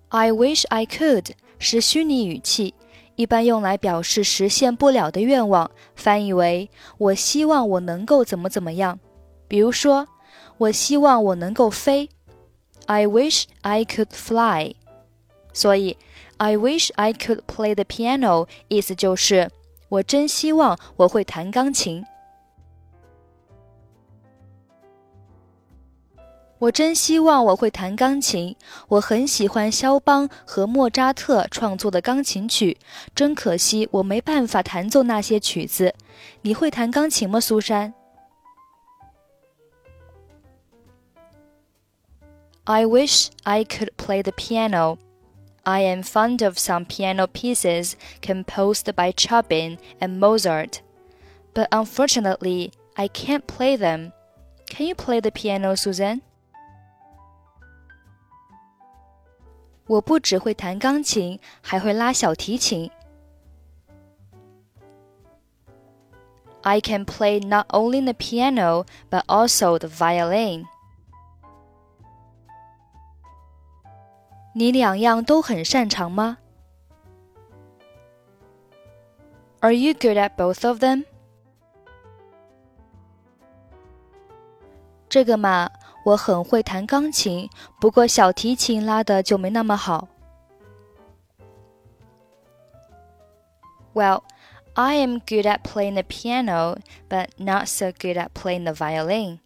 [0.09, 2.74] I wish I could 是虚拟语气，
[3.16, 8.98] 一般用来表示实现不了的愿望，翻译为“我希望我能够怎么怎么样”。
[9.48, 10.08] 比如说，
[10.58, 12.08] 我希望我能够飞
[12.86, 14.74] ，I wish I could fly。
[15.52, 15.96] 所以
[16.38, 19.50] ，I wish I could play the piano，意思就是
[19.88, 22.04] 我真希望我会弹钢琴。
[26.64, 28.56] 我真希望我会弹钢琴，
[28.88, 32.78] 我很喜欢肖邦和莫扎特创作的钢琴曲，
[33.14, 35.94] 真可惜我没办法弹奏那些曲子。
[36.40, 37.92] 你会弹钢琴吗，苏珊
[42.64, 44.96] ？I wish I could play the piano.
[45.64, 50.78] I am fond of some piano pieces composed by Chopin and Mozart,
[51.52, 54.12] but unfortunately, I can't play them.
[54.66, 56.22] Can you play the piano, Susan?
[59.87, 62.91] 我不只会弹钢琴，还会拉小提琴。
[66.61, 70.65] I can play not only the piano but also the violin.
[74.53, 76.37] 你两样都很擅长吗？
[79.61, 81.05] Are you good at both of them?
[85.07, 85.71] 这个嘛，
[86.05, 90.07] 我很会弹钢琴，不过小提琴拉的就没那么好。
[93.93, 94.23] Well,
[94.73, 96.77] I am good at playing the piano,
[97.09, 99.39] but not so good at playing the violin.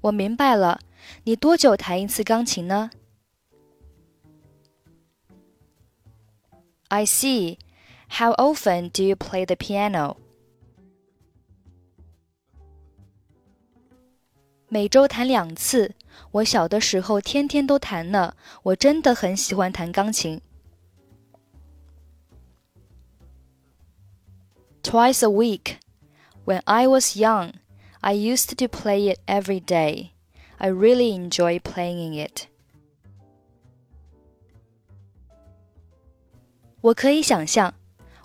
[0.00, 0.80] 我明白了，
[1.24, 2.90] 你多久弹一次钢琴呢？
[6.88, 7.58] I see.
[8.10, 10.16] How often do you play the piano?
[14.72, 15.94] 每周弹两次。
[16.32, 18.34] 我小的时候天天都弹呢。
[18.62, 20.40] 我真的很喜欢弹钢琴。
[24.82, 25.76] Twice a week.
[26.44, 27.52] When I was young,
[28.00, 30.10] I used to play it every day.
[30.56, 32.46] I really enjoy playing it.
[36.80, 37.74] 我可以想象，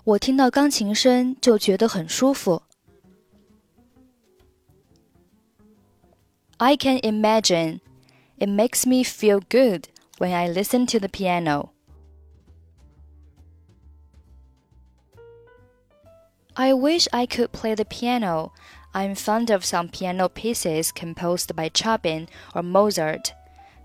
[0.04, 2.62] 我听到钢琴声就觉得很舒服。
[6.61, 7.79] I can imagine.
[8.37, 9.87] It makes me feel good
[10.17, 11.71] when I listen to the piano.
[16.57, 18.51] I wish I could play the piano.
[18.93, 23.33] I'm fond of some piano pieces composed by Chopin or Mozart,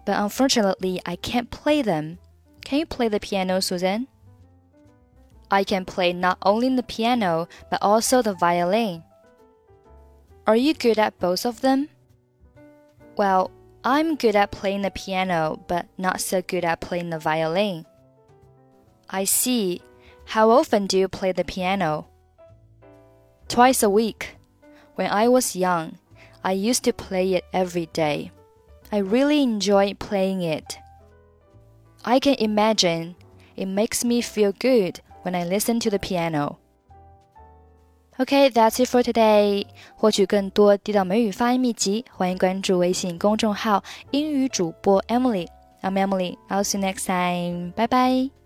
[0.05, 2.19] but unfortunately I can't play them.
[2.65, 4.09] Can you play the piano, Susan?
[5.49, 9.05] I can play not only the piano but also the violin.
[10.45, 11.91] Are you good at both of them?
[13.17, 13.51] Well,
[13.85, 17.87] I'm good at playing the piano, but not so good at playing the violin.
[19.09, 19.83] I see.
[20.27, 22.09] How often do you play the piano?
[23.47, 24.37] Twice a week.
[24.95, 25.99] When I was young,
[26.43, 28.31] I used to play it every day.
[28.91, 30.79] I really enjoy playing it.
[32.05, 33.17] I can imagine
[33.57, 36.59] it makes me feel good when I listen to the piano.
[38.17, 39.67] OK，that's it for today.
[39.97, 43.83] 获取更多地道美语发音秘籍，欢迎关注微信公众号
[44.13, 45.49] “英语主播 Emily”。
[45.83, 46.37] I'm Emily.
[46.49, 47.73] I'll see you next time.
[47.73, 48.44] Bye bye.